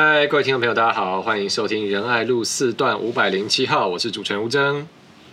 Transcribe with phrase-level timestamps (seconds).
[0.00, 4.86] 嗨，各位听众朋友，大家好，欢迎收听仁爱路四段五百零七号，我是主持人吴峥，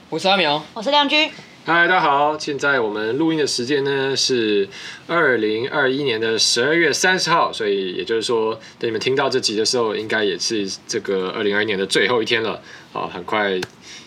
[0.09, 1.29] 我是阿苗，我是亮君。
[1.65, 4.67] 嗨，大家好，现在我们录音的时间呢是
[5.05, 12.59] 二零二一年的十二月三十号，所以也就是说，等你们听到这集的时候，应该也是这个二零二一年的最后一天了。
[12.91, 13.61] 好，很快。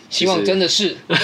[0.09, 1.15] 希望真的是，会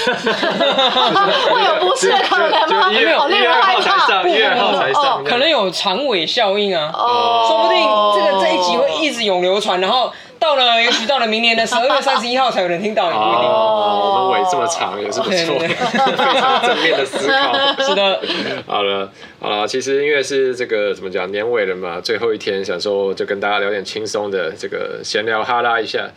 [1.64, 2.92] 有不是的可能吗？
[2.92, 6.92] 一月一月二号才上，一月二号才上，可能有长尾效应啊。
[6.94, 7.80] 哦，说不定
[8.14, 13.10] 这个这一集会一直永流传，然后到了也许到了明年的十二月三十一号才有人听到。
[13.10, 17.54] 哦，我们尾这么长也是不错，非常正面的思考。
[17.84, 18.22] 是的，
[18.68, 19.10] 好了
[19.42, 26.08] 好了，其实因为是这个怎么讲，年尾了嘛，最后一天，想说就跟大家聊点轻松的，这个闲聊哈拉一下。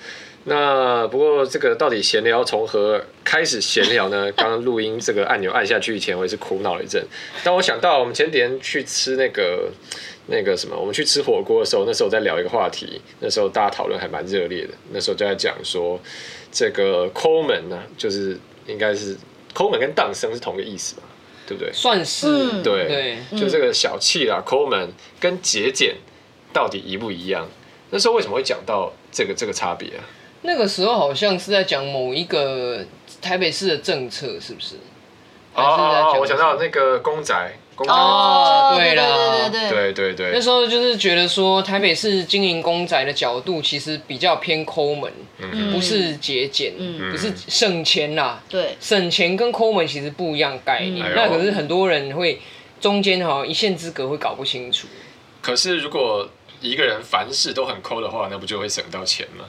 [0.48, 4.32] 那不过这个到底闲聊从何开始闲聊呢？
[4.36, 7.04] 刚刚录音这个按钮按下去以前，我也是苦恼了一阵。
[7.44, 9.70] 当我想到我们前几天去吃那个
[10.26, 14.70] 那个什么，我们去吃火锅的时候，那时候在聊一个话题，那时候大家讨论还蛮热烈的。
[14.90, 16.00] 那时候就在讲说，
[16.50, 19.16] 这个抠门呢，就是应该是
[19.52, 21.02] 抠门跟荡生是同个意思嘛，
[21.46, 21.70] 对不对？
[21.72, 25.96] 算是、嗯、对，对，就这个小气啦，抠门跟节俭
[26.52, 27.46] 到底一不一样？
[27.90, 30.04] 那时候为什么会讲到这个这个差别啊？
[30.42, 32.84] 那个时候好像是在讲某一个
[33.20, 34.76] 台北市的政策，是不是？
[35.54, 52.40] 哦哦哦，我想到那个公宅，公宅哦，对了，对对对对，那时候就是觉得说台北市经营公宅的角度其实比较偏抠门，嗯，不是节俭，嗯，不是省钱啦，对，省钱跟抠门其实不一样概念，那可是很多人会
[52.80, 54.86] 中间哈一线之隔会搞不清楚。
[55.42, 56.28] 可是如果
[56.60, 59.44] 一个人凡事都很抠的话，那不就会省到钱吗？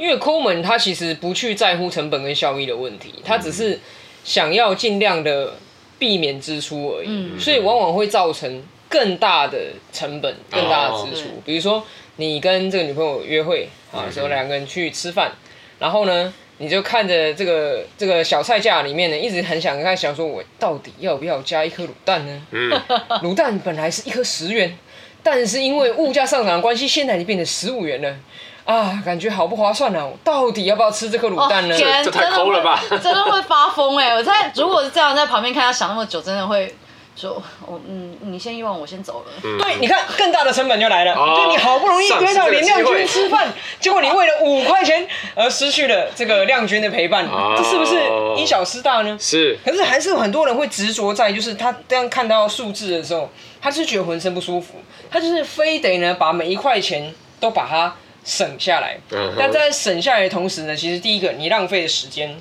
[0.00, 3.78] 因为抠门，他其实不去在乎成本跟效益的问题，他只是
[4.24, 5.52] 想要尽量的
[5.98, 9.58] 避免支出而已，嗯、所以往往会造成更大的
[9.92, 11.28] 成本、更大的支出。
[11.28, 11.84] 哦、比如说，
[12.16, 15.32] 你跟这个女朋友约会啊，时候两个人去吃饭，
[15.78, 22.42] 然后呢，你就看着这个这个小菜架里面呢，一直很想看，想说我到底要不要加一颗卤蛋呢？
[22.52, 22.70] 嗯、
[23.22, 24.78] 卤蛋本来是一颗十元，
[25.22, 28.16] 但是因为物价上涨的关系，现在已经变成十五元了。
[28.64, 30.06] 啊，感觉好不划算呢、啊！
[30.06, 31.76] 我到底要不要吃这颗卤蛋呢？
[31.76, 32.80] 天，这太抠了吧！
[33.02, 34.14] 真的会发疯哎！
[34.14, 36.72] 我在如果是这样在旁边看他想那么久，真的会
[37.16, 39.32] 说，我嗯，你先遗忘，我先走了。
[39.42, 43.48] 嗯、对，你看更大的成本就来了，哦、就你好不容易约到林亮君吃饭，
[43.80, 45.04] 结果你为了五块钱
[45.34, 47.96] 而失去了这个亮君的陪伴，哦、这是不是
[48.36, 49.16] 因小失大呢？
[49.18, 49.58] 是。
[49.64, 53.28] 可是还是有很多人会执着在，就是他这样看到数字的时候，
[53.60, 54.74] 他是觉得浑身不舒服，
[55.10, 57.96] 他就是非得呢把每一块钱都把它。
[58.24, 58.98] 省下来，
[59.38, 62.36] 但在省下来的同时呢，其实第一个你浪费的时间，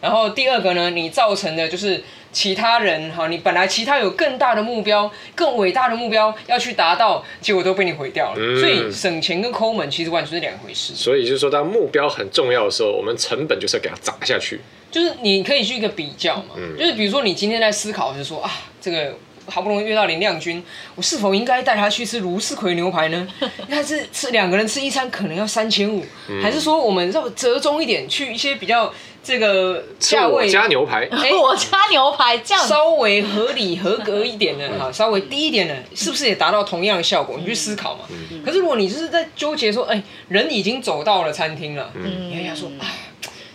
[0.00, 2.02] 然后第二个呢，你造成的就是
[2.32, 8.36] 其他人哈，你本来其他有更大的目标、更伟大的目标要去达到，结果都被你毁掉了。
[8.38, 10.94] 嗯、所以省钱跟抠门其实完全是两回事。
[10.94, 14.60] 所以就是说，当目标很重要的时候，我们成本就是要给它砸下去。
[14.90, 19.14] 就是你可以去一个比较嘛，嗯、就是比如说你今天在思考，就是说啊，这个。
[19.46, 20.62] 好不容易约到林亮君，
[20.94, 23.28] 我是否应该带他去吃卢氏葵牛排呢？
[23.68, 26.04] 他是吃两个人吃一餐可能要三千五，
[26.42, 31.08] 还是说我们要折中一点，去一些比较这个价位加牛排？
[31.10, 37.36] 哎， 我加牛排这样稍微合理合格一点的哈，稍微低一点的，是不是也达到同样的效果？
[37.38, 38.04] 你去思考嘛。
[38.44, 42.86] 可是如果你就是在纠结说，哎，人已经走到了餐厅了，你还要说，哎，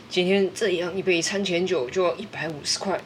[0.10, 3.00] 今天这样一杯餐前酒就要一百五十块。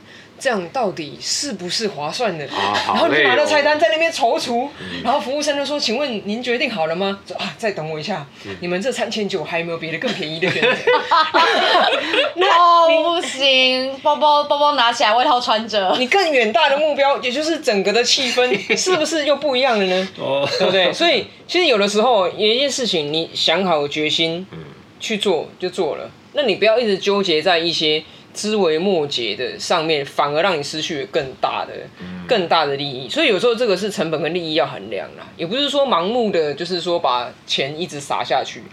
[0.44, 2.46] 这样到底是不是划算的？
[2.50, 10.68] 啊哦、然后你拿着菜单在那边踌躇，嗯、然后服务生就说：“请问您决定好了吗？”说啊，再等我一下，嗯、你们这三千九还有没有别的更便宜的选择？
[12.59, 15.96] 哦，不行，包包包包拿起来，外套穿着。
[15.98, 20.10] 你更远大的目标，也就是整个的气氛， 是不是又不一样了呢？
[20.20, 20.92] 哦，对不对？
[20.92, 24.46] 所以其实有的时候有一件事情，你想好决心
[25.00, 28.04] 去做就做了，那你不要一直纠结在一些。
[28.34, 31.74] 枝微末节的上面，反而让你失去了更大的、
[32.28, 33.08] 更大的利益。
[33.08, 38.64] 所以有时候这个是成本跟利益要衡量啦，也不是说盲目的，就是说把钱一直撒下去，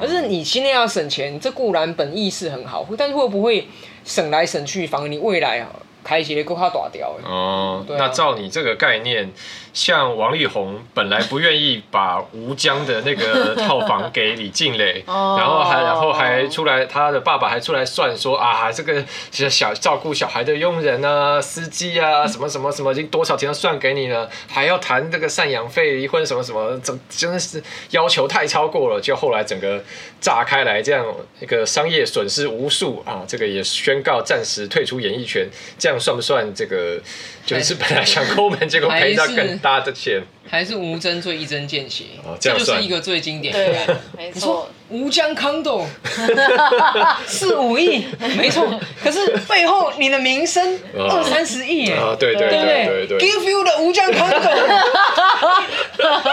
[0.00, 3.66] 而是你现在要省钱，这固然本意是很好，但是会不会
[4.04, 5.68] 省来省去，反而你未来啊？
[6.08, 9.30] 开起来够他打掉哦，那照你这个概念，
[9.74, 19.04] 像王力宏本来不愿意把吴江的那个套房给李静蕾， 然后还然后还出来，他的爸爸还出来算说啊，这个
[19.50, 29.84] 小照顾小孩的佣人啊、司机啊，什 么什么什么，已经多少钱要算给你了，还要谈这个赡养费、离婚什么什么，真真的是要求太超过了，就后来整个
[30.22, 31.04] 炸开来，这样
[31.40, 35.46] 一个商业损失无数啊，这个也宣告暂时退出演艺圈，
[35.78, 35.97] 这样。
[35.98, 37.00] 样算不算这个？
[37.44, 40.22] 就是本来想抠门，结果赔到更大的钱。
[40.50, 43.66] 还是无针最一针见血，哦，这样就是一个最经典的。
[43.66, 44.68] 对， 没错。
[44.90, 45.84] 吴江 condo
[47.26, 48.06] 四五亿，
[48.38, 48.66] 没错。
[49.04, 53.18] 可是背后你的名声二三十亿啊，对对对对对。
[53.18, 54.40] Give you 的吴江 condo，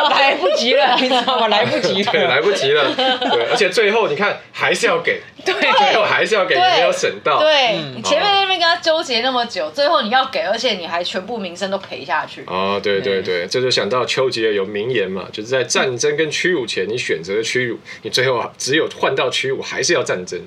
[0.09, 1.49] 来不及了， 你知道吗？
[1.49, 2.95] 来不及了，对，来不及了。
[2.95, 7.41] 对，而且最后你看还是要给，对，最后还是要给，没有省到。
[7.41, 12.45] 对，你前面那边跟他纠结那么久，最后你要给，而且你还全部名声都赔下去。
[12.45, 14.04] 啊，对对对，这就想到。
[14.05, 20.39] 丘吉尔有名言嘛，就是在战争跟屈辱前，你选择了屈辱，你最后只有换到屈辱，还是要战争。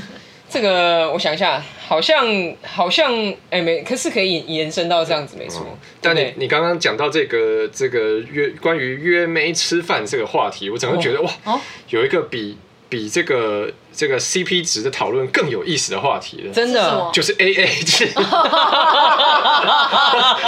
[0.48, 2.26] 这个我想一下，好像
[2.62, 3.12] 好像
[3.50, 5.78] 哎、欸、没，可是可以延伸到这样子没错、嗯。
[6.00, 12.56] 但你你刚刚讲到这个这个约关于约妹吃饭这个话题，我整个觉得、哦、哇，有一个比
[12.88, 13.72] 比这个。
[13.96, 17.10] 这个 CP 值的讨论更有意思的话题了，真的。
[17.12, 18.06] 就是 AA 制。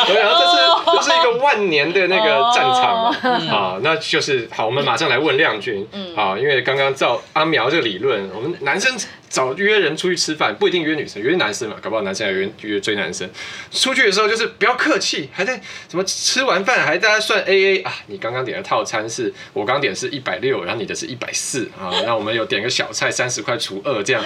[0.06, 0.56] 对，然后这是
[0.96, 3.16] 这是一个万年的那个战场嘛，
[3.50, 8.94] 啊，那就是好，我们马上来问亮君，啊，因为刚刚照阿苗这个理论，我们男生。
[9.28, 13.28] 找约人出去吃饭不一定约女生，约男生嘛，搞不好男生还约约追男生。
[13.70, 17.94] 出去的时候就是不要客气，还在什么吃完饭还大家算 A A 啊？
[18.06, 21.92] 你刚刚点的套餐是我刚点是一百六，然后你的是一百四啊。
[22.06, 24.22] 那我们有点个小菜三十块除二这样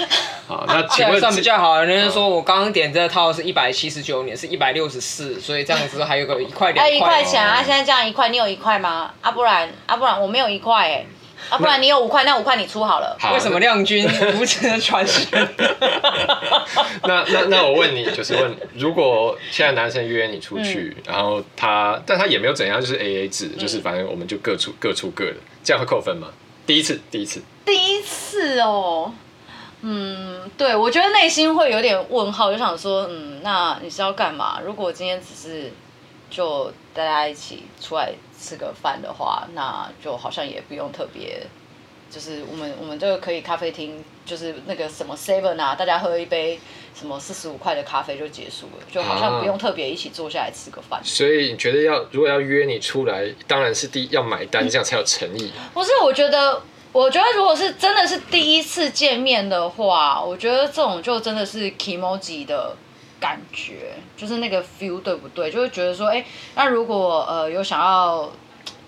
[0.48, 0.64] 啊。
[0.68, 6.90] 那 请问算比较好，人家说我刚刚点这套是一百七十九，你是一百六十四，所以这样子还有个一块两块。
[6.94, 7.62] 一块钱啊！
[7.62, 9.12] 现在这样一块，你有一块吗？
[9.20, 11.06] 啊，不然啊，不然我没有一块哎。
[11.50, 13.16] 啊，不然你有五块，那五块你出好了。
[13.32, 15.48] 为什么亮君不值得传承？
[17.04, 26.28] 那那那我问你，就是问，如果现在男生约你出去，嗯、然后他，但他也没有怎样，就是 A A 制，嗯、就是反正我们就各出各出各的，这样会扣分吗？
[26.66, 29.12] 第一次，第一次，第一次哦，
[29.82, 34.60] 嗯，对，我觉得内心会有点问号，就想说，嗯，那你是要干嘛？
[34.64, 35.72] 如果今天只是
[36.30, 38.12] 就大家一起出来。
[38.42, 41.46] 吃个饭的话，那就好像也不用特别，
[42.10, 46.58] 就是我们我们这个可以咖啡厅，就是那个什么 seven 啊，大家喝一杯
[46.94, 51.00] 什么四十五块的咖啡就结束了，就好像不用特别一起坐下来吃个饭。
[51.04, 55.52] 所以你觉得要如果要约你出来，当然是第要买单，这样才有诚意。
[55.72, 56.60] 不是，我觉得
[56.92, 62.76] 我觉得如果是真的是第一次见面的话，我觉得这种就真的是 kimoji 的。
[63.22, 65.48] 感觉就是那个 feel 对不对？
[65.48, 66.26] 就会觉得说，哎、欸，
[66.56, 68.28] 那如果呃有想要，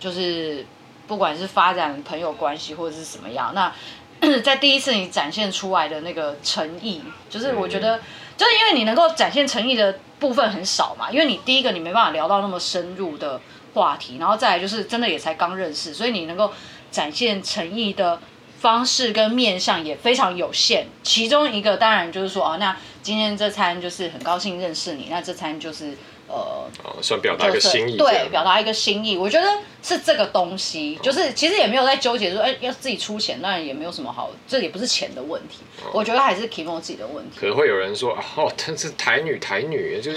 [0.00, 0.66] 就是
[1.06, 3.72] 不管是发展朋友关系或者是什么样，那
[4.42, 7.00] 在第一次你展现出来的那个诚意，
[7.30, 8.00] 就是我觉得，
[8.36, 13.40] 就是因为你能够展现诚意的部分很少嘛，因为你第一个你没办法聊到那么深入的
[13.74, 16.52] 话题，然后再来就是真的也才刚认识，所以你能够
[16.90, 18.18] 展现诚意的
[18.58, 20.88] 方式跟面向也非常有限。
[21.04, 22.76] 其中一个当然就是说，哦，那。
[23.04, 25.92] 今天这餐就是很高兴认识你，那这餐就是
[26.26, 26.64] 呃，
[27.02, 29.14] 算表达一个心意，对，表达一个心意。
[29.14, 29.46] 我觉得
[29.82, 35.58] 是这个东西，就是其实也没有在纠结说，哎，要自己出钱，当然也没有什么好，这也不是钱的问题。
[35.92, 37.38] 我觉得还是 Kimo 自己的问题。
[37.38, 40.16] 可能会有人说，哦，但是台女，台女就是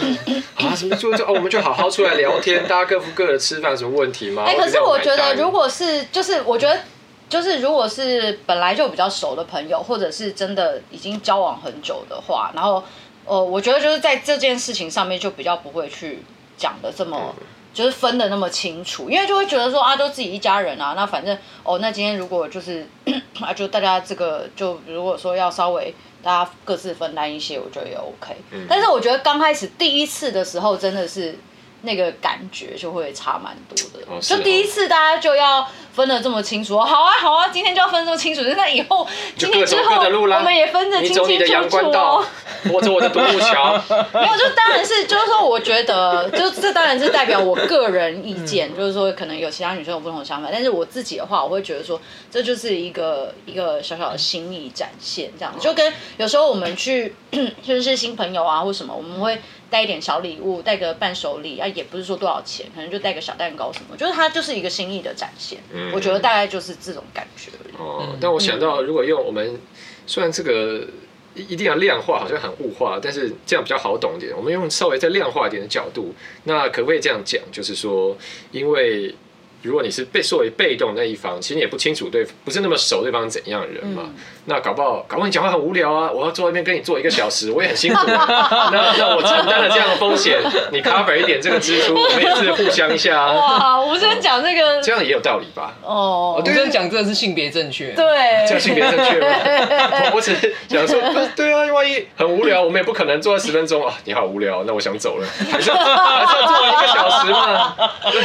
[0.55, 4.45] 啊，什么就就哦，我们就好好出来聊天，大家各付各的吃饭，什么问题吗？
[4.47, 6.79] 哎，可是我觉得，如果是就是我觉得。
[7.29, 12.81] 就是如果是本来就比较熟的朋友，或者是真的已经交往很久的话，然后，
[13.25, 16.23] 呃，我觉得就是在这件事情上面就比较不会去
[16.57, 17.35] 讲的这么，
[17.73, 22.87] 就是分的那么清楚，因为就会觉得说啊，都自己一家人啊，那反正哦，那今天如果就是
[23.41, 25.93] 啊，就大家这个就如果说要稍微
[26.23, 28.35] 大家各自分担一些，我觉得也 OK。
[28.69, 31.37] 但是我觉得刚开始第一次的时候真的是。
[31.81, 39.07] 那个感觉就会差蛮多的，哦、就第一次大家就要分得这么清楚，好啊好啊，今天就要分这么清楚，那以后
[39.37, 41.69] 今天之后我们也分得清清楚。
[41.69, 42.25] 楚哦。
[42.71, 43.73] 我走我的独木桥，
[44.13, 55.53] 没有，就当然是，就是说，我觉得，就这当然是代表我个人意见，就是说，可能有其他女生有不同的想法，但是我自己的话，我会觉得说，这就是一个一个小小的心意展现，这样。
[55.53, 57.15] 子，就跟有时候我们去
[57.63, 59.39] 就是新朋友啊或什么，我们会。
[59.69, 65.59] 带一点小礼物，带个伴手礼啊，也不是说多少钱，可能就带个小蛋糕什么，就是它就是一个心意的展现。
[65.73, 67.75] 嗯，我觉得大概就是这种感觉而已。
[67.77, 69.59] 哦，但我想到，如果用我们
[70.05, 70.87] 虽然这个
[71.35, 74.33] 一定要量化，好像很物化，但是这样比较好懂一点。
[74.35, 76.13] 我们用稍微再量化一点的角度，
[76.45, 77.41] 那可不可以这样讲？
[77.51, 78.17] 就是说，
[78.51, 79.13] 因为
[79.61, 84.03] 如果你是被作为被动那一方，其实你也不清楚对，不是那么熟对方怎样的人嘛。
[84.05, 86.11] 嗯、那搞不好，搞不好你讲话很无聊啊！
[86.11, 87.99] 我要坐那边跟你坐一个小时，我也很辛苦。
[88.07, 90.39] 那那我承担了这样的风险，
[90.71, 93.33] 你 cover 一点这个支出，我们也是互相一下啊。
[93.35, 95.73] 哇，我先讲这个，这样也有道理吧？
[95.83, 98.05] 哦，我先讲这个是性别正确，对，
[98.47, 100.11] 这样性别正确吗？
[100.13, 101.01] 我只是想说，
[101.35, 103.93] 对啊，万一很无聊，我们也不可能坐十分钟啊。
[104.05, 107.75] 你好无聊，那我想走了，还是还是要坐一个小时嘛？
[108.11, 108.21] 对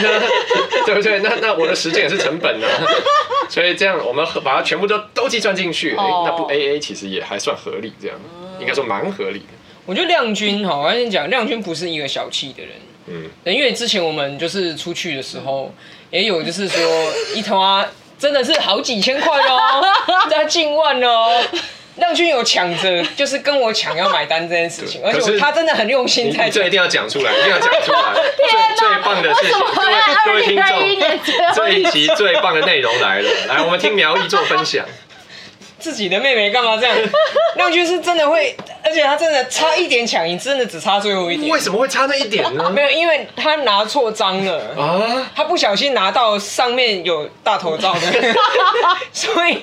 [0.94, 1.21] 不对？
[1.22, 2.66] 那那我的时间也是成本呢，
[3.48, 8.16] 所以这样我们把它全部都都计算进去，哎、欸，那不 A A 其实也还算合理，这样
[8.60, 9.54] 应该说蛮合理的。
[9.84, 12.72] 我觉得亮君哈，我跟你讲，亮君不是一个小气的人，
[13.06, 15.74] 嗯，因为之前我们就是出去的时候，
[16.10, 16.80] 也有就是说
[17.34, 17.86] 一头啊，
[18.18, 19.82] 真的是好几千块哦，
[20.30, 21.42] 在近万哦。
[21.96, 26.48] 亮君有抢着，就是跟我抢要买单这件事情，而且他真的很用心在。
[26.48, 27.98] 这一定要讲出来，一定要讲出来。
[28.76, 29.94] 最最棒的事情，各位
[30.24, 34.86] 各位听众，这一集最棒的内容来了，来，我们听苗艺做分享。
[35.82, 36.96] 自己的妹妹干嘛这样？
[37.56, 41.50] 亮君是真的会，而且他真的差一点抢赢，真的只差最后一点。
[41.52, 42.70] 为什么会差那一点呢？
[42.70, 45.30] 没有，因为他拿错章了啊！
[45.34, 48.34] 他不小心拿到上面有大头照的，
[49.12, 49.58] 所以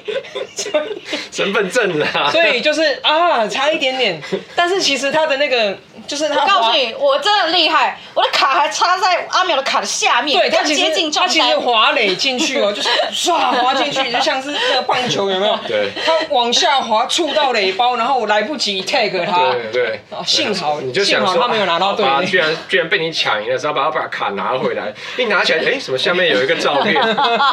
[0.56, 4.22] 所以身份证啊，所以就是啊，差一点点。
[4.56, 5.76] 但是其实他的那个
[6.10, 15.56] 就是他，我告诉你，我真的厉害，我的卡还插在阿淼的卡的下面，对他接近他其实滑垒进去哦， 就是唰滑进去，就像是那个棒球有没有？
[15.68, 15.92] 对。
[16.04, 19.52] 他往下滑，触到垒包，然后我来不及 tag 他。
[19.52, 20.00] 对对。
[20.26, 22.26] 幸好，你就想说他没有拿到对。
[22.26, 27.00] 居然居然被你抢赢了，只要把他把卡拿回来，一拿起来，哎，什么下面有一个照片？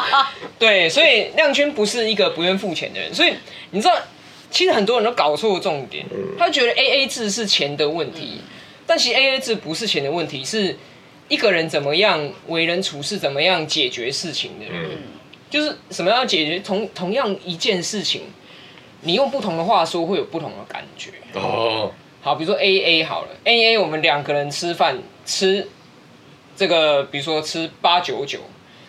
[0.57, 3.35] 对，所以亮君不是一个不愿付钱的人，所以
[3.69, 3.93] 你知道，
[4.49, 6.05] 其实很多人都搞错重点，
[6.37, 8.41] 他觉得 A A 制是钱的问题，
[8.85, 10.77] 但其实 A A 制不是钱的问题，是
[11.27, 14.65] 一个人怎么样为人处事，怎么样解决事情的。
[14.71, 14.89] 嗯。
[15.49, 18.23] 就是什么样解决同同样一件事情。
[19.01, 21.11] 你用不同的话说，会有不同的感觉。
[21.35, 25.67] 哦，好，比如说 A A 好了，A A 我们两个人吃饭吃
[26.57, 28.39] 这个，比如说吃八九九，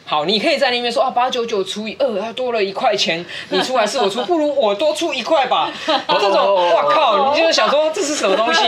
[0.08, 4.24] 好，你可以在那边说啊，八九九除以二，它多了一块钱，你出还是我出？
[4.24, 5.70] 不如我多出一块吧。
[5.86, 8.62] 这种，哇靠，你就是想说这是什么东西？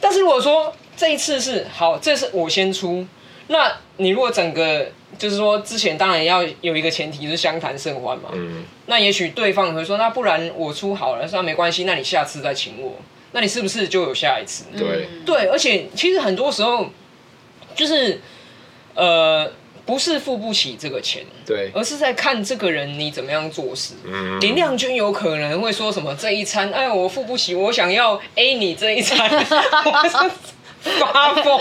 [0.00, 3.04] 但是如果说这一次是好，这是我先出，
[3.48, 4.86] 那你如果整个。
[5.18, 8.28] 就是说，之前当然要有一个前提，就是相谈甚欢嘛。
[8.34, 8.64] 嗯。
[8.84, 12.96] 那也许对方会说，那不然我出好了，那没关系，那你下次再请我，
[13.32, 14.64] 那你是不是就有下一次？
[14.76, 15.08] 对。
[15.24, 16.84] 对，而且其实很多时候，
[17.74, 18.20] 就是
[18.94, 19.50] 呃，
[19.86, 23.94] 不是付不起这个钱，对，而是在看这个人你怎么样做事。
[24.04, 24.38] 嗯。
[24.40, 29.16] 林亮君有可能会说什么这一餐，哎，我付不起，我想要 A 你这一餐。
[30.86, 31.58] 发疯，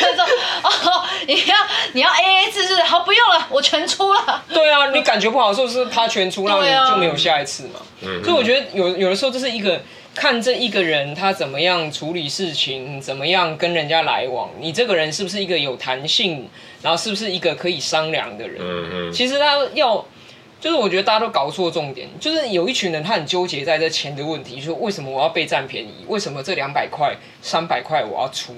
[0.00, 0.24] 他说
[0.64, 1.54] ：“哦，你要
[1.92, 7.80] 你要 A A 制是好，不用了，我全出了。”对啊，你感觉不好是不是他全出，那你就没有下一次嘛。
[8.02, 9.80] 嗯、所以我觉得有有的时候这是一个
[10.12, 16.48] 看这一个人他怎么样处理事情，怎么样跟人家来往，你这个人是不是一个有弹性，
[16.84, 18.60] 然后是不是一个可以商量的人？
[18.60, 19.12] 嗯嗯。
[19.12, 20.06] 其实他要。
[20.60, 25.92] 就是我觉得大家都搞错重点，就是有一群人他很纠结在这钱的问题，就是为什么我要被占便宜？
[26.08, 28.54] 为什么这两百块、三百块我要出？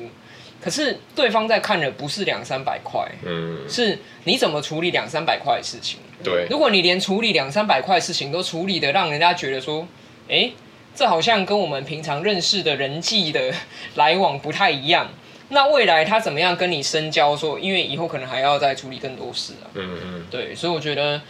[0.62, 5.98] 可是对方在看的不是两三百块，嗯，是你怎么处理两三百块的事情？
[6.22, 9.84] 对，如果你连处理两三百块的事情都处理的让人家觉得说，
[10.28, 10.52] 哎，
[10.94, 13.52] 这好像跟我们平常认识的人际的
[13.96, 15.10] 来往不太一样，
[15.48, 17.36] 那未来他怎么样跟你深交？
[17.36, 21.20] 说，因为以后可能还要再处理更多事啊，嗯嗯，对，所以我觉得。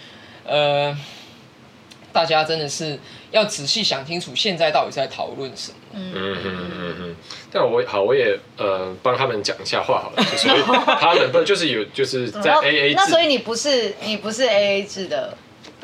[0.48, 0.96] 呃，
[2.12, 2.96] 大家真的是
[3.32, 5.76] 要仔细想清楚，现在到底在讨论什么？
[5.94, 7.16] 嗯嗯嗯嗯，
[7.50, 10.46] 但我好，我也呃帮他们讲一下话好了，就是
[11.00, 15.36] 他们不就是有就是在 A A 制，那所以你不是你不是 A A 制的？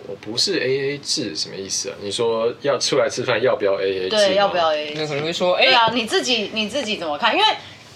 [0.07, 1.97] 我不是 A A 制，什么意思啊？
[2.01, 4.11] 你说要出来吃饭要不要 A A 制？
[4.11, 4.95] 对，要不要 A A？
[4.95, 7.35] 那可能会说，哎、欸，对啊，你自己你自己怎么看？
[7.35, 7.47] 因为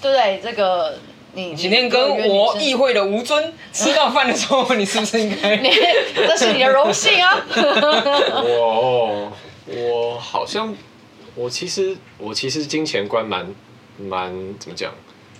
[0.02, 0.40] 对不对？
[0.42, 0.94] 这个。
[1.32, 5.54] 你今天跟我议会的吴尊吃到饭的时候，你是不是应该？
[6.16, 7.38] 这是你的荣幸啊！
[8.42, 9.30] 我
[9.66, 10.74] 我好像
[11.34, 13.54] 我其实我其实金钱观蛮
[13.98, 14.94] 蛮怎么讲？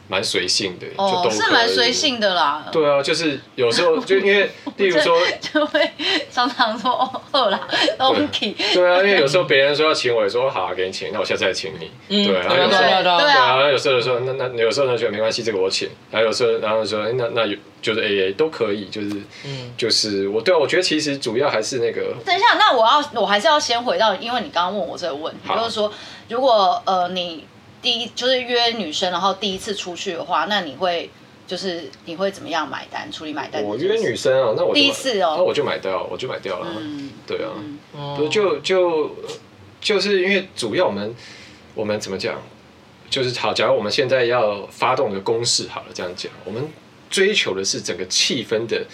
[0.09, 2.67] 蛮随性的，哦，就都是蛮随性的啦。
[2.71, 5.91] 对啊，就是有时候 就因为，例如说，就会
[6.31, 7.61] 常常说哦，好啦
[7.99, 8.55] ，OK。
[8.75, 11.91] 对啊，因为有时候别人说要请我，也说好啊，给你请，那我下次再请你。
[12.09, 15.89] 嗯，对啊，有时候对啊，对啊，有时候说那那有时候呢觉得没关系，这个我请。
[16.13, 19.09] 还有时候然后说那那有就是 AA 都可以，就是
[19.45, 22.15] 嗯，就是我对啊，我觉得其实主要还是那个。
[22.25, 25.93] 等一下，那我要我还是要先回到，因为你刚刚问我这个问题，就是说
[26.29, 27.45] 如果呃你。
[27.87, 31.09] 第一就是约女生，然后第一次出去的话，那你会
[31.47, 33.63] 就是你会怎么样买单处理买单？
[33.63, 36.67] 我约女生啊，那我第一次哦，那我就买掉，我就买掉了。
[36.77, 37.53] 嗯，对啊，
[37.95, 39.15] 嗯、不就就
[39.81, 41.15] 就是因为主要我们
[41.77, 42.43] 我们怎么讲，
[43.09, 46.69] 就是好，假如我们现在要发动一个攻势，好了，这样讲，我们
[47.09, 48.85] 追求的是整个气氛的。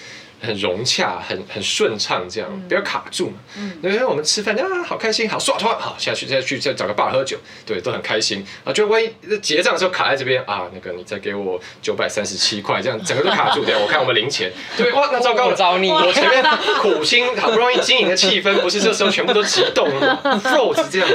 [0.43, 3.35] 很融洽，很很顺畅，这样不要卡住嘛。
[3.57, 8.73] 嗯，因为我们吃饭啊，好开心，好耍团，好下去再去再找个 bar 喝酒，对，都很开心啊。
[8.73, 9.09] 就万一
[9.41, 13.65] 结账的时候卡在这边啊，那个你再给我九百三十七块，这样整个都卡住。
[13.65, 16.45] 等下我看我们零钱，对哇，那糟糕了，我找你，我前面
[16.81, 21.09] 苦心好不容易经营的气氛，不是这时候全部都激动了吗？Froze 这样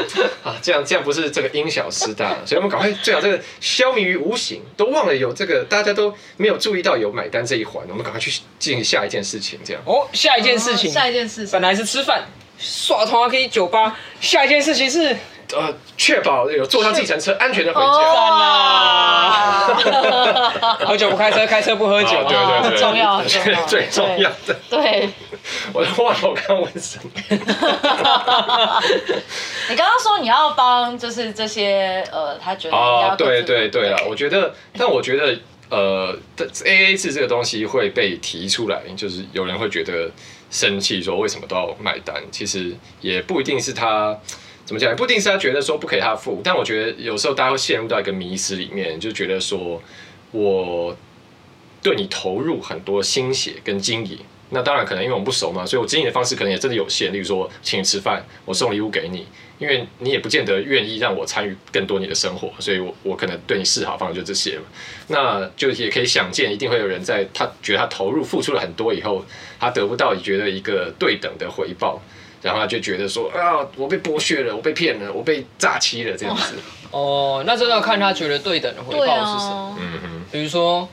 [0.43, 9.17] 啊，这样这样不是这个因小失大，所以我们赶快最好这个消弭于无形，都忘了有这个，大家都没有注意到有买单这一环，我们赶快去进行下一件。
[9.18, 12.24] 件事情这样哦，下一件事情，下一件事情，本来是吃饭，
[12.60, 15.16] 耍通话可以酒吧，下一件事情是
[15.56, 17.88] 呃，确保有坐上计程车安全的回家。
[17.88, 19.80] 赞啦！
[20.86, 23.24] 喝酒不开车，开车不喝酒，对对 对，重要，
[23.66, 24.54] 最重要的。
[24.70, 25.10] 对，
[25.74, 27.10] 我都忘了我刚刚问什么。
[29.70, 35.40] 你刚刚说你要帮，就是这些呃，他觉得哦，对对对了，我觉得，但我觉得。
[35.70, 36.18] 呃
[36.66, 40.10] ，A A 制这个东西会被提出来，就是有人会觉得
[40.50, 42.24] 生气，说为什么都要买单？
[42.32, 44.18] 其实也不一定是他
[44.64, 46.42] 怎么讲，也不一定是他觉得说不给他付。
[46.44, 49.82] 但我觉得有时候大家会陷入到一个迷失里面，就觉得说
[50.32, 50.96] 我
[51.82, 54.20] 对你投入很多心血跟经营。
[54.50, 57.12] 那当然可能因为我们不熟嘛，所以我经营的方式可能也真的有限。
[57.12, 59.27] 例如说，请你吃饭，我送礼物给你，
[59.60, 64.63] 因为你也不见得愿意让我参与更多你的生活，所以我我可能对你示好方式就这些嘛。
[65.08, 69.25] 那就也可以想见，一定会有人在他觉得他投入付出了很多以后，
[69.60, 72.01] 他得不到你觉得一个对等的回报，
[72.42, 76.56] 然后他就觉得说啊，我被剥削了，我被骗了，我被诈欺了这样子。
[76.92, 79.77] 哦，那真的要看他觉得对等的回报是什么。
[79.82, 80.88] 嗯哼，比如说，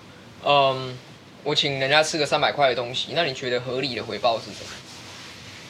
[0.44, 0.98] 嗯。
[1.44, 4.70] 我请人家吃个三百块的东西，那你觉得合理的回报是什么？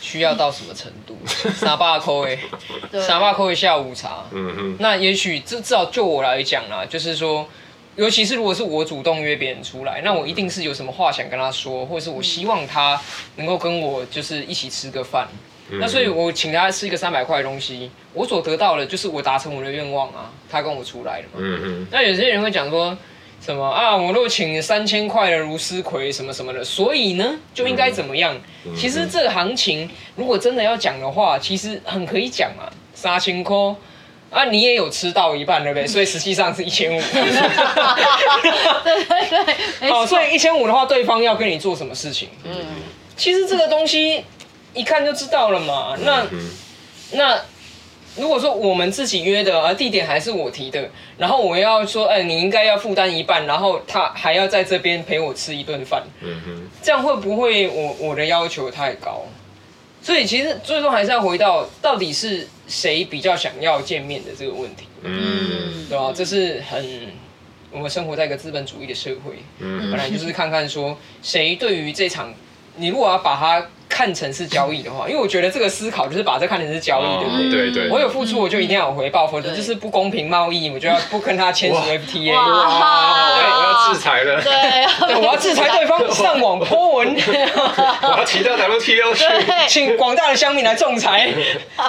[0.00, 1.18] 需要到什么程度？
[1.26, 2.38] 三百块诶，
[3.00, 4.24] 三百块下午茶。
[4.32, 4.76] 嗯嗯。
[4.78, 7.48] 那也许至至少就我来讲啦，就是说，
[7.96, 13.00] 尤其是如果是我主动约别人出来，那我一定是有什么话想跟他说，或者是我希望他
[13.36, 15.26] 能够跟我就是一起吃个饭。
[15.70, 21.38] 嗯、那所以我请他吃一个三百块的东西，我所得到的就是我达成我的愿望啊，他跟我出来了嘛。
[21.38, 21.86] 嗯嗯。
[21.90, 22.96] 那有些人会讲说。
[23.44, 23.94] 什么啊？
[23.94, 28.34] 我若请三千块的卢思奎什么什么的，所以呢就应该怎么样？
[28.64, 32.72] 嗯、其实这个行情如果真的要讲的话，其实很可以讲啊。
[32.94, 33.76] 杀青科
[34.30, 35.84] 啊，你也有吃到一半对不对？
[35.88, 36.98] 所以实际上是一千五。
[38.82, 39.44] 对对
[39.80, 39.90] 对。
[39.90, 42.30] 好，所以一千五的话，对方要跟你做什么事情？
[42.44, 42.54] 嗯，
[43.16, 44.24] 其实这个东西
[44.72, 45.94] 一看就知道了嘛。
[46.00, 46.50] 那、嗯、
[47.12, 47.38] 那。
[48.16, 59.22] 如果说我们自己约的，而地点还是我提的，然后我要说，哎，你应该要负担一半，然后他还要在这边陪我吃一顿饭，嗯哼，这样会不会我我的要求太高？
[60.00, 66.12] 所以其实最终还是要回到，到底是谁比较想要见面的这个问题，嗯，对吧？
[66.14, 67.08] 这是很
[67.72, 72.32] 我们生活在一个资本主义的社会，嗯，本来就是看看说谁对于这场，
[72.76, 73.66] 你如果要把它。
[73.94, 77.70] 看成是交易的话，因为我觉得这个思考就是把这看成是交易，对不对？
[77.70, 77.88] 对对。
[77.88, 82.34] 我有付出，我就一定要有回报，否则就是不公平贸易，我就要不跟他签署 FTA。
[82.34, 83.36] 哇！
[83.36, 84.42] 我要制裁了。
[84.42, 87.14] 对，我要制裁对方 上网 po 文。
[88.02, 89.24] 我要提到 WTO 去，
[89.68, 91.32] 请广大的乡民来仲裁。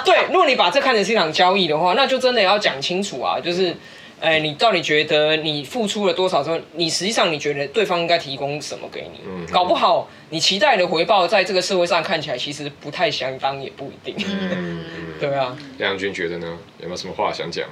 [0.04, 3.76] 对，如果你把这看成是一场交易的话，那就真的要讲清楚啊，就是。
[4.18, 9.20] 哎，你到底觉得你付出了多少之后，你实际上你觉得对方应该提供什么给你？
[9.26, 14.16] 嗯、搞不好你期待的回报，在这个社会上看起来其实不太相当，也不一定。
[14.26, 14.84] 嗯、
[15.20, 16.46] 对啊，亮君觉得呢？
[16.78, 17.68] 有没有什么话想讲？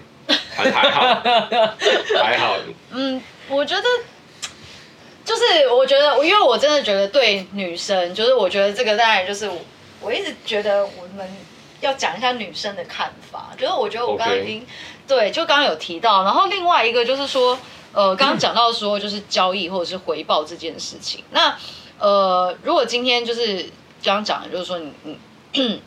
[0.55, 1.23] 还还好，
[2.23, 2.57] 还好。
[2.93, 3.83] 嗯，我觉得
[5.25, 9.59] 就是我觉得，因为我真的觉得对女生，就是我觉得这个当然就是我，
[10.03, 11.27] 我一直觉得我们
[11.81, 14.67] 要讲一下女生的看法，就是我觉得我刚刚已经。
[15.07, 17.59] 对，就刚刚有提到，然后另外一个就是说，
[17.93, 21.23] 呃，刚刚讲到说就是交易或者是回报这件事情。
[21.31, 21.57] 那
[21.99, 23.63] 呃，如果今天就是
[24.03, 25.19] 刚刚讲的，就是说你
[25.53, 25.83] 你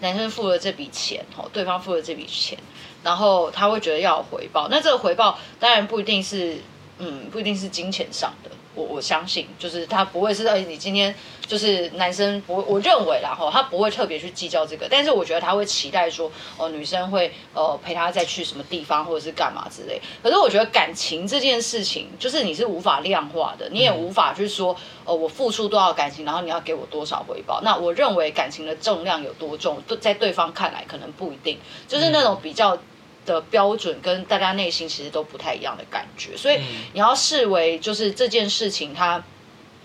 [0.00, 2.58] 男生付了这笔钱，哦，对方付了这笔钱，
[3.02, 4.68] 然后他会觉得要回报。
[4.70, 6.58] 那这个回报当然不一定是，
[6.98, 8.50] 嗯，不一定是金钱上的。
[8.74, 11.14] 我我相信，就是他不会是，哎，你今天
[11.46, 20.00] 就是男生不，我认为然后，他不会特别去计较这个，但是我觉得他会期待说，哦，女生会呃陪他再去什么地方或者是干嘛之类。
[20.22, 27.60] 可是我觉得感情这件事情，就是你是无法量化的，你也无法去说，哦，我付出多少感情，然后你要给我多少回报。
[27.62, 32.76] 那我认为感情的重量有多重，对在对方看来可能不一定，就是那种比较。
[33.24, 36.60] 的标准跟大家内心其实都不太一样的感觉，所以
[36.92, 39.22] 你要视为就是这件事情它，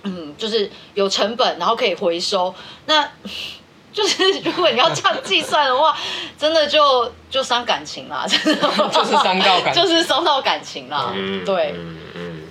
[0.03, 2.53] 嗯，就是有成本，然后可以回收，
[2.85, 3.09] 那
[3.91, 5.97] 就是如果你要这样计算的话，
[6.37, 8.89] 真的就就伤感情啦， 真的。
[8.89, 12.41] 就是伤到感情，就是伤到感情啦，嗯、对，嗯嗯，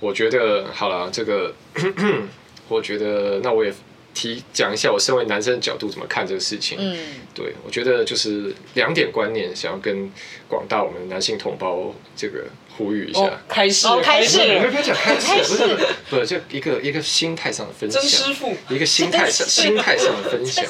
[0.00, 1.52] 我觉得好了，这个
[2.68, 3.72] 我觉得那我也。
[4.14, 6.78] 提讲一下我身为男生的角度怎么看这个事情。
[6.80, 6.98] 嗯，
[7.34, 10.10] 对，我觉得就是两点观念，想要跟
[10.48, 12.44] 广大我们男性同胞这个
[12.76, 13.20] 呼吁一下。
[13.20, 15.76] 哦、开始，开始，不要讲开始，不是，
[16.10, 18.00] 不是，就一个一个心态上的分享。
[18.00, 20.64] 曾师傅，一个心态上心态上的分享。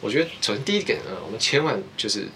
[0.00, 2.26] 我觉得首先第一点呢，我们千万就是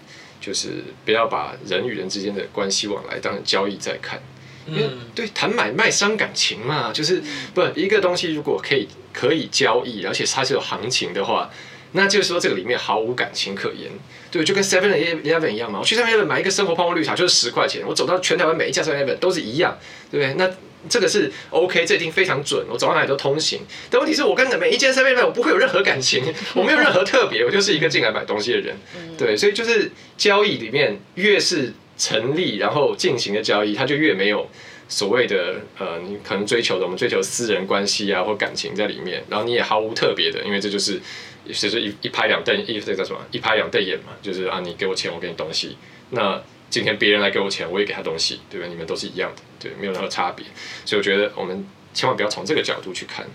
[0.40, 4.20] 就是不要把人与人之间的关系往来当成交易在看。
[4.66, 11.50] 因为对谈买卖伤感情嘛，就是不一个东西如果可以可以交易，而且它是有行情的话，
[11.92, 13.90] 那就是说这个里面毫无感情可言，
[14.30, 14.90] 对，就跟 Seven
[15.22, 15.78] Eleven 一样嘛。
[15.78, 19.78] 我去 Seven Eleven 买一个生活泡沫绿茶就是十块钱，我走到全台湾每一家 Seven Eleven 都是一样，
[20.10, 20.34] 对不对？
[20.34, 20.52] 那
[20.88, 23.60] 这个是 OK，这一定非常准，我走到哪里都通行。
[23.88, 26.22] 但问题是我跟每一间 Seven Eleven 我不会有任何感情，
[26.54, 28.76] 我没有任何特别，我就是一个进来买东西的人，
[29.16, 31.72] 对，所以就是交易里面越是。
[31.96, 34.50] 成立然后进行的交易，它就越没有
[34.94, 41.00] 所谓的呃，你可能追求的我们追求私人关系啊或感情在里面，然后你也毫无特别的，因为这就是
[41.48, 43.18] 其实一一拍两瞪，一这叫什么？
[43.32, 45.76] 一拍两瞪眼嘛，就是啊，你给我钱，我给你东西。
[46.10, 48.68] 那今天别人来给我钱，我也给他东西，对不对？
[48.68, 50.46] 你们都是一样的，对，没有任何差别。
[50.84, 53.26] 所以我觉得我们千万不要从这个角度去看。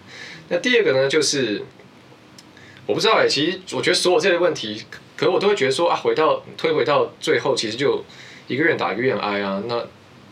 [0.47, 1.61] 那第二个呢，就是
[2.85, 4.85] 我不知道哎，其实我觉得所有这些问题，
[5.17, 8.05] 可我都会觉得说啊，回到推回到最后，其实就。
[8.49, 9.77] 一个愿打一个愿挨啊，那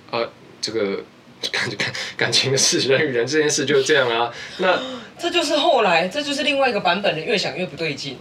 [0.09, 0.27] 啊
[0.59, 1.03] 这个
[1.52, 4.80] 感 感感情的事，人与人这件事就是这样啊， 那
[5.19, 8.17] 这就是后来，这就是另外一个版本的越想越不对劲。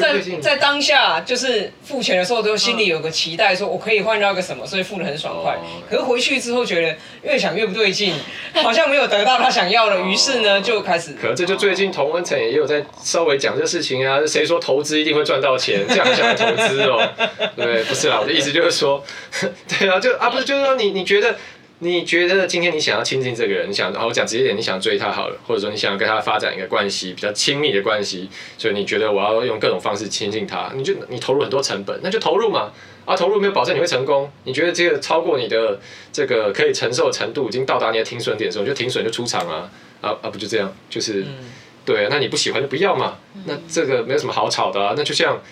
[0.00, 5.56] 在在当下就是付钱的时候，都心里有个期待，说我可以换到个什么，所以付的很爽快。
[5.88, 8.12] 可是回去之后觉得越想越不对劲，
[8.54, 11.12] 好像没有得到他想要的，于是呢就开始。
[11.12, 15.80] 可能这就最近童文成也有在稍微讲这事情啊，谁说投资一定会赚到钱？
[15.88, 17.08] 这样想投资哦？
[17.54, 19.04] 对，不是啦，我的意思就是说，
[19.78, 21.36] 对啊，就啊不是，就是说你你觉得。
[21.80, 32.72] 你觉得今天你想要亲近这个人，你想，好，我讲直接点，你想要追他好了，或者说你想要跟他发展一个关系，比较亲密的关系，所以你觉得我要用各种方式亲近他，你就你投入很多成本，那就投入嘛，
[33.04, 35.78] 啊，投入没有保证你会成功，你觉得这个超过你的
[36.10, 41.52] 这个可以承受的程度，已经到达你的停损点的时候，就停损就出场啊，啊啊不就这样，就是，嗯、
[41.84, 45.42] 对，那你不喜欢就不要嘛，那这个没有什么好吵的啊，那就像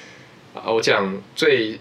[0.54, 1.78] 啊我讲最。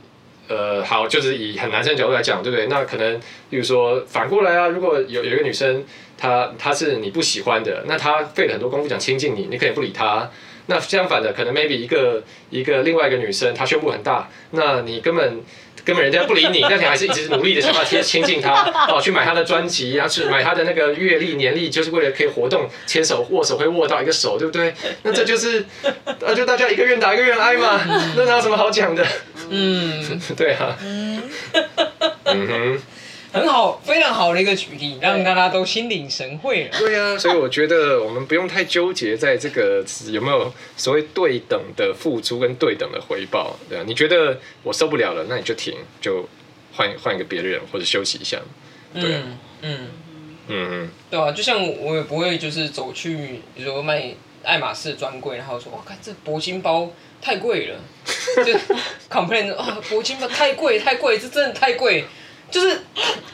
[0.47, 2.67] 呃，好，就是以很男生角度来讲，对不对？
[2.67, 5.84] 那可能，比如说反过来啊，如果有有一个女生，
[6.17, 10.29] 她她是你不喜欢的，那她费了很多功夫想亲近你，你可以不理她。
[10.67, 15.41] 那相反的，可能 maybe 一个一个另外一个女生，她胸部很大，那你根本。
[15.86, 24.73] 根本人家不理你， 但你还是一直努力的想办法亲近她，哦，去买她的专辑，然后去买她的那个月历年历，就是为了可以活动牵手握手会握到一个手，对不对？
[25.02, 25.65] 那这就是，
[26.21, 27.82] 那就大家一个愿打一个愿挨嘛，
[28.15, 29.06] 那哪有什么好讲的？
[29.49, 30.78] 嗯， 对啊。
[30.80, 32.82] 嗯哼。
[33.34, 36.78] 很好，非常好的一个举例，让大家都心领神会了。
[36.78, 46.30] 对啊，所以我觉得我们不用太纠结在这个有没有所谓对等的付出跟对等的回报，对啊，你觉得我受不了了，那你就停，就
[46.74, 48.39] 换换一个别的人或者休息一下。
[48.93, 49.78] 对啊，嗯嗯
[50.48, 57.80] 嗯嗯，对啊，就像我也不会就是走去，比如说卖爱马仕专柜，然后说，我看这铂金包太贵了，
[58.46, 58.54] 就
[59.10, 62.06] complain 啊，铂金包太贵太贵，这真的太贵。
[62.54, 62.82] 就是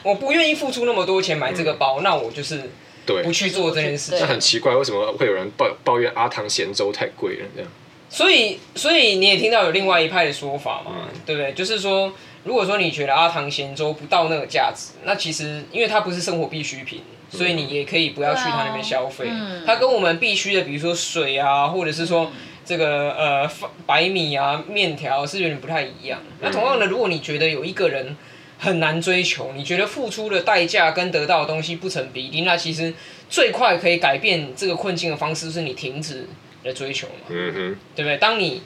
[0.02, 2.70] 我不愿意付出那么多钱买这个包，嗯、那我就是
[3.04, 4.20] 对不去做这件事情。
[4.20, 7.70] 那很奇怪，为什么会有人抱抱怨阿唐咸粥太贵了这样？
[8.08, 11.52] 所以，所以你也听到有另外一派的说法嘛，嗯、对不对？
[11.52, 12.10] 就是说，
[12.44, 19.26] 如果说你觉得阿唐咸粥不到那个价值，那其实因为它不是生活必需品，所以你也可以不要去他那边消费。
[19.30, 22.32] 嗯、它跟我们必须的，比如说水啊，或者是说
[22.64, 23.50] 这个呃
[23.84, 26.20] 白米啊、面条是有点不太一样。
[26.40, 28.16] 那同样的，如果你觉得有一个人。
[28.60, 32.92] 很难追求，你觉得付出的代价跟得到的东西不成比例，那其实
[33.30, 36.26] 最快可以改变这个困境的方式是你停止
[36.62, 37.26] 的追求嘛？
[37.30, 38.18] 嗯哼，对不对？
[38.18, 38.62] 当你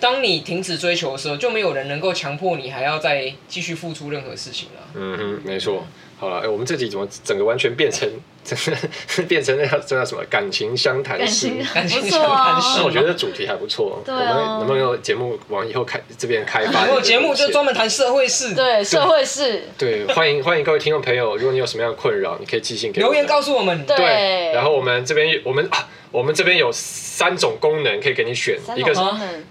[0.00, 4.88] 当你停止追求的时候，就没有人能够强迫你还要再继续付出任何事情了。
[4.94, 5.86] 嗯哼，没错。
[6.16, 8.08] 好了，哎，我们这集怎么整个完全变成，
[8.56, 11.50] 真的 变成那叫这叫什么感情相谈室？
[11.74, 12.78] 感情相谈室。
[12.78, 16.88] 那我觉得主题还不错，我们能不能有节目往以后开这边开发？
[16.88, 19.64] 有节目就专门谈社会事，对社会事。
[19.76, 23.84] 对，欢迎欢迎各位听众朋友，如果你有什么样的困扰，你可以寄信给我，留言告诉我们。
[23.84, 25.88] 对，然后我们这边我们啊。
[26.10, 29.00] 我们这边有三种功能可以给你选，一个是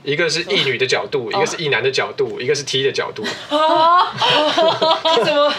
[0.01, 3.23] 一个是异女的角度，一个是异男的角度，一个是 T 的角度。
[3.55, 4.11] 啊？
[5.19, 5.53] 你怎么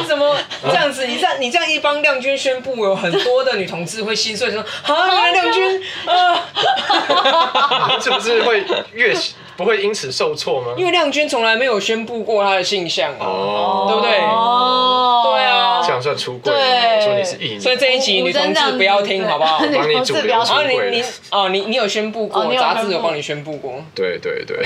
[0.00, 1.06] 你怎么这样子？
[1.06, 9.14] 你这样你这样一帮亮君宣布，有很多的女同志会心碎说 啊，原来亮君啊， 是不是会越
[9.56, 10.72] 不会因此受挫吗？
[10.76, 14.18] 因为亮君从来没有宣布过他的性向哦，对不对？
[14.20, 16.52] 哦，对啊，这样算出柜？
[16.52, 19.58] 对，说你是异女，所以这一集女同志不要听，好不好？
[19.74, 20.26] 帮你主流。
[20.28, 23.74] 然后你你哦，你你有宣布过，杂志有帮你宣布过。
[23.94, 24.64] 对对对，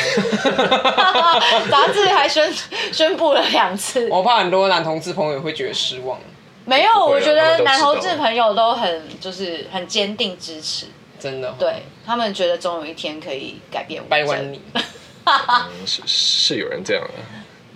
[1.70, 2.53] 杂志还宣
[2.92, 4.09] 宣布了两次。
[4.11, 6.18] 我怕很多男同志朋友会觉得失望。
[6.64, 10.87] 没有，我觉得男同志朋友都很就是很坚定支持，
[11.18, 11.55] 真的。
[11.59, 14.09] 对，他们觉得总有一天可以改变我。
[14.09, 14.61] 掰弯你。
[15.87, 17.11] 是是有人这样的。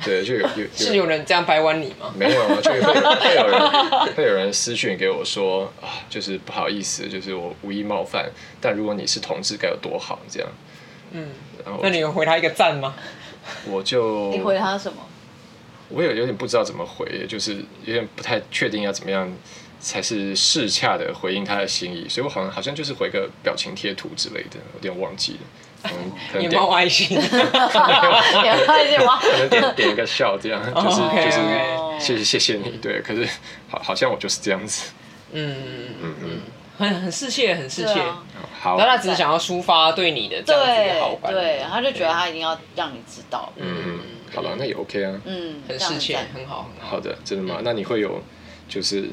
[0.05, 2.13] 对，就有有是有人这样掰弯你吗？
[2.15, 10.49] 没有，就会会有人会有人私讯给我说啊，就是不好意思，就是我无意冒犯，但如果你是同志该有多好这样。
[11.11, 11.31] 嗯，
[11.65, 12.95] 然后那你有回他一个赞吗？
[13.67, 14.99] 我就你回他什么？
[15.89, 19.31] 我也有点不知道怎么回，就是有点不太确定要怎么样
[19.81, 25.39] 才是适恰的回应他的心意，所以我好像好像就是回个表情贴图之类的，有点忘记了。
[25.85, 29.19] 嗯，也冒爱心，也冒爱心吗？
[29.21, 31.39] 可能点点一个笑，这样就是就是
[32.01, 33.01] 谢谢谢谢你，对。
[33.01, 33.25] 可是
[33.71, 34.91] 好好像我就是这样子，
[35.33, 35.55] 嗯
[36.03, 36.41] 嗯嗯
[36.79, 38.01] 很很世切，很世切。
[38.61, 43.53] 好，然后他只是想要抒发对你的这样子的好感，对，他就觉得他一定要让你知道。
[43.57, 44.01] 嗯嗯，
[44.35, 46.71] 好了，那也 OK 啊，嗯，很世切，很好。
[46.81, 47.61] 好的，真的吗？
[47.63, 48.23] 那你会有
[48.69, 49.11] 就是。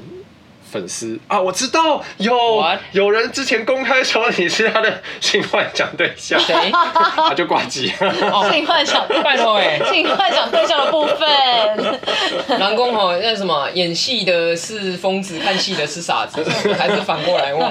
[0.71, 2.63] 粉丝啊，我知道有?
[2.91, 6.71] 有人之前公开说你是他的性幻想对象，谁谁？
[7.15, 7.87] 他就挂机。
[7.87, 12.59] 性幻想，拜托哎，性幻想对象的部分。
[12.59, 16.43] 南宫吼，那什么，演戏的是疯子，看戏的是傻子，
[16.77, 17.65] 还是反过来问？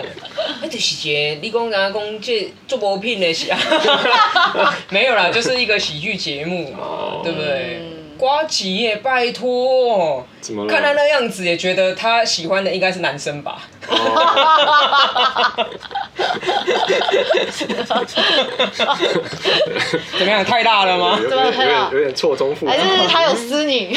[0.62, 3.58] 哎，就是节，你讲人家讲这做播片的是啊？
[4.90, 7.22] 没有啦，就是一个喜剧节目嘛，oh.
[7.24, 7.93] 对不对？
[8.24, 10.26] 呱吉耶，拜托！
[10.40, 10.72] 怎么了？
[10.72, 13.60] 看他那样子，也觉得他喜欢的应该是男生吧？
[20.16, 20.42] 怎么样？
[20.42, 21.18] 太大了吗？
[21.20, 22.72] 有点有点错综复杂。
[22.72, 23.94] 还是他有私女？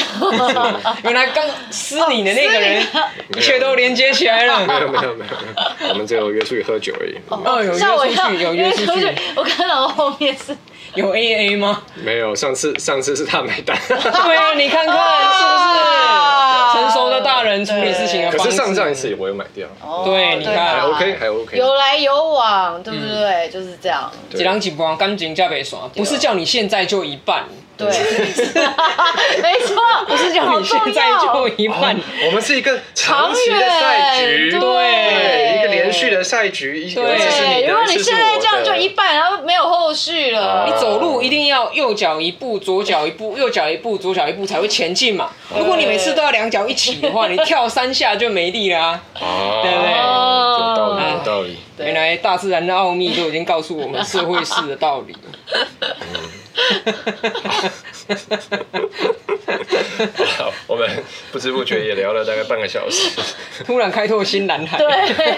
[1.04, 2.86] 原来刚私你的那个人，
[3.34, 4.60] 一切都连接起来了。
[4.68, 7.16] 没有没有没有，我们只有约出去喝酒而已。
[7.28, 9.10] 哦，有约出去，有约出去。
[9.34, 10.54] 我看到后面是。
[10.94, 11.82] 有 A A 吗？
[12.02, 13.76] 没有，上次上次是他买单。
[13.88, 15.78] 对啊，你看看是不是
[16.72, 18.44] 成熟的大人处理事情的方式？
[18.44, 19.68] 可是上上一次我有买掉。
[20.04, 21.56] 对，你看还 OK，还 OK。
[21.56, 23.48] 有来有往，对不对？
[23.50, 24.10] 就是这样。
[24.30, 27.44] 几两几不往，干净加倍爽，不是叫你现在就一半。
[27.78, 27.86] 对，
[29.40, 29.76] 没错，
[30.08, 31.96] 不是叫你现在就一半。
[32.26, 36.92] 我们是一个长期的赛局，对，一个连续的赛局。
[36.92, 40.66] 对，如果你现在这样就一半，然后没有后续了。
[40.66, 45.30] 你走路一定要右脚一步，左脚一步，右脚一步，左脚一步才会前进嘛。
[45.56, 49.92] 如果你每次都要两脚一起的话，你跳三下就没力啦，对不对？
[49.92, 51.56] 有道理，有道理。
[51.78, 55.14] 原来大自然的奥秘都已经告诉我们社会式的道理。
[60.36, 60.88] 好，我们
[61.32, 63.20] 不知不觉也聊了大概半个小时，
[63.66, 64.88] 突然开拓新蓝海，对，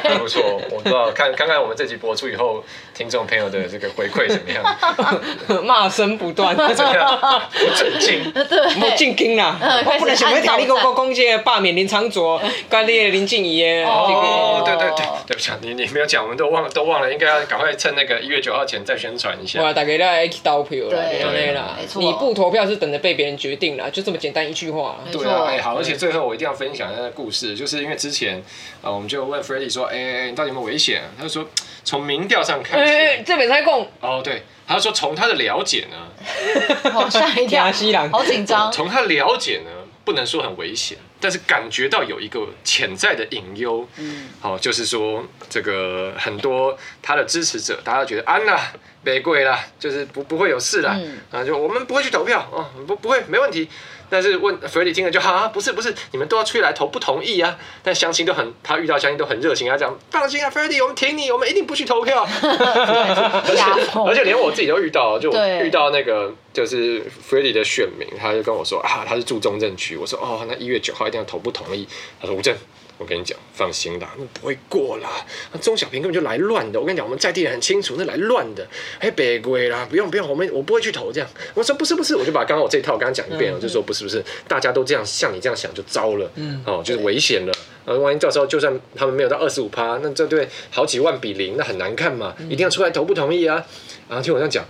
[0.03, 0.61] 还 不错。
[0.71, 2.65] 我不知道看看看我们这集播出以后，
[3.01, 4.63] 听众朋友的这个回馈怎么样？
[5.65, 7.43] 骂声不断， 怎么样？
[7.51, 9.57] 不准进， 对，不进京啦！
[9.87, 13.85] 我不能想会挑你个个攻击罢免林长佐，干你林静怡耶！
[13.85, 19.63] 哦，对对对，对不起，你你没有讲，我们都忘了都忘了，应该要赶快趁那个一月九号前再宣传一下。
[19.63, 20.91] 哇，大家来去投票了。
[20.91, 24.99] 对啦，没错，你不投票是等着被别人决定啦，就这么简单一句话。
[25.11, 28.43] 对啊，哎好，而且最后我一定要分享一下故事，就是因为之前
[28.83, 31.01] 啊，我们就问 Freddy 说，哎哎，你到底有没有危险？
[31.17, 31.47] 他就说
[31.85, 33.87] 从民调上看，哎，这边在讲。
[34.01, 35.97] 哦，对，他说从他的了解呢，
[36.93, 37.71] 好吓一跳，
[38.11, 38.71] 好紧张。
[38.73, 39.71] 从他了解呢，
[40.05, 43.89] 不能说很危险，但是感觉到有一个潜在的隐忧。
[43.97, 48.59] 嗯，好，就是说这个很多他的支持者，大家觉得安娜。
[49.03, 53.67] 别贵啦，就是不不会有事啦，嗯、啊，就我们不会去投票哦，不不会，没问题。
[54.11, 57.57] 但是问 Freddy 听了就哈、啊，不是不是，你们都要出来投不同意啊？
[57.83, 62.27] 但相亲都很，他遇到相亲都很热情，他讲放心啊，Freddy，我们挺你，我们一定不去投票。
[62.43, 63.63] 而且
[64.05, 65.31] 而且连我自己都遇到，就
[65.63, 71.87] 遇到那个就是 Freddy 的选民，他就跟我说啊，他是住中正区，我说哦，那一月九号一定要投不同意。
[72.21, 72.55] 他说吴正。
[73.01, 75.09] 我跟你讲，放心啦，那不会过啦。
[75.55, 76.79] 那钟小平根本就来乱的。
[76.79, 78.67] 我跟你讲，我们在地人很清楚，那来乱的。
[78.99, 81.27] 哎，别归啦，不用不用，我们我不会去投这样。
[81.55, 87.53] 我说不是不是，我就把刚刚我这一套刚刚讲一遍，我、嗯、就说不是不是，大家都这样像你这样想就糟了，嗯，哦，就是危险了。
[87.87, 92.37] 呃，万一到时候就算他们没有到二十五趴，那这对好几万比零，那很难看嘛。
[92.51, 93.65] 一定要出来投不同意啊。
[94.11, 94.63] 然后听我这样讲，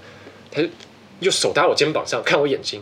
[0.52, 0.68] 他就
[1.20, 2.80] 就手搭我肩膀上，看我眼睛。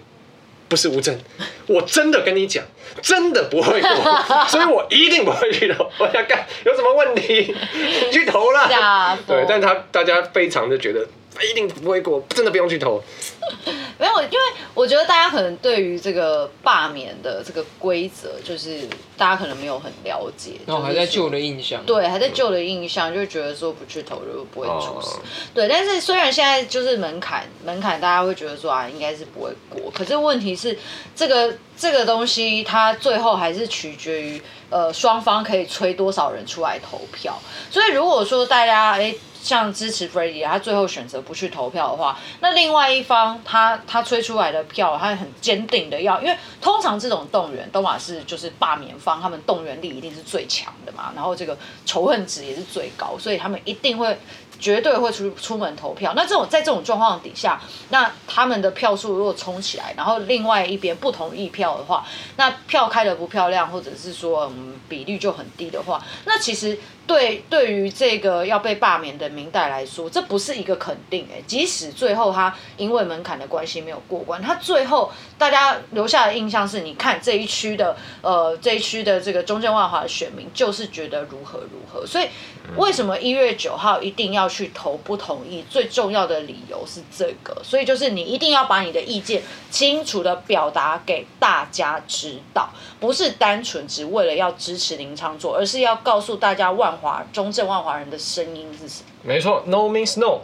[0.69, 1.19] 不是吴镇，
[1.67, 2.63] 我真的跟你讲，
[3.03, 3.89] 真的不会过，
[4.49, 5.91] 所以我一定不会去投。
[5.99, 7.55] 我想干，有什么问题？
[7.75, 9.17] 你去投啦。
[9.27, 11.07] 对，但他大家非常的觉得。
[11.43, 13.03] 一定不会过，真的不用去投。
[13.99, 14.39] 没有，因为
[14.75, 21.83] 我觉得大家可能对于这个罢免的这个规则，就是大家可能没有很了解，然后还在旧的印象。
[21.85, 25.17] 对，还在旧的印象，就觉得说不去投就不会出事。
[25.55, 29.91] 对，但是虽然现在就是门槛，门槛大家会觉得说啊，应该是不会过。
[29.91, 30.79] 可是问题是，
[31.17, 37.37] 这个这个东西它最后还是取决于呃双方可以催多少人出来投票。
[37.71, 39.15] 所以如果说大家哎。
[39.43, 54.19] 像支持 Freddy，他最后选择不去投票的话，那另外一方他他吹出来的票，他很坚定的要，因为通常这种动员都马是就是罢免方，他们动员力一定是最强的嘛，然后这个仇恨值也是最高，所以他们一定会。
[54.61, 56.15] 绝对会出出门投票。
[56.17, 66.77] 那这种在这种状况底下，那他们的票数如果冲起来，然后另外一边不同意票的话，那票开得不漂亮，或者是说嗯比率就很低的话，那其实
[67.09, 71.43] 对对于这个要被罢免的明代来说，这不是一个肯定诶。
[71.47, 82.29] 即使最后他因为门槛的关系没有过关，他最后大家留下的印象是，你看这一区的呃这一区的这个中正万华的选民就是觉得如何如何，所以。
[82.77, 85.65] 为什么一月九号一定要去投不同意？
[85.71, 92.69] 最重要的理由是这个，所以就是你一定要把你的意见清楚的表达给大家知道，
[93.01, 99.09] 不是单纯只为了要支持林昌做，而是要告诉大家万华中正万华人的声音是什么。
[99.23, 100.41] 没错，No means no。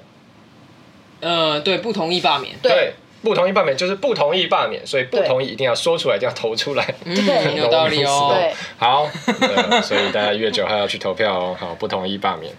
[1.20, 2.56] 呃，对，不同意罢免。
[2.62, 2.94] 对。
[3.22, 6.94] 不同意罢免就是不同意罢免，所以不同意一定要说出来，一定要投出来。
[7.06, 7.16] 嗯，
[7.56, 8.34] 有道理哦。
[8.34, 9.08] 对，好，
[9.80, 11.56] 所以大家一月九号要去投票哦。
[11.58, 12.52] 好，不同意罢免。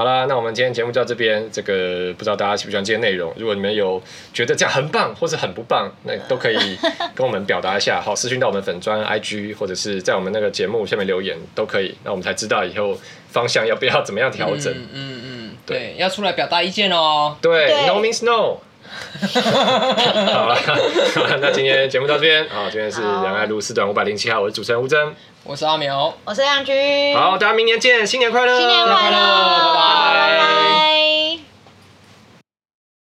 [0.00, 1.46] 好啦，那我们今天节目就到这边。
[1.52, 3.30] 这个不知道大家喜不喜欢今天内容？
[3.36, 6.56] 如果你们有觉得这样很棒，或是很不棒，那都可以
[7.14, 8.00] 跟我们表达一下。
[8.00, 11.94] 好，私讯到我们粉专 IG，或者是在我们那个节目下面留言都可以。
[12.02, 14.72] 那我们才知道以后方向要不要怎么样调整。
[14.72, 17.36] 嗯嗯嗯，对，要出来表达意见哦。
[17.42, 18.56] 对，No means no。
[19.22, 20.58] 好了，
[21.40, 30.28] 那今天节目到这边好，今天是仁爱路四段五百零七号，我是主持人吴峥，我是阿苗，我是亮君，好，大家明年见，新年快乐，新年快乐，拜拜。
[30.28, 31.49] 拜拜。